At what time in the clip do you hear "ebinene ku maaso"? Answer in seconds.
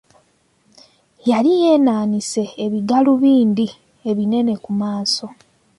4.09-5.25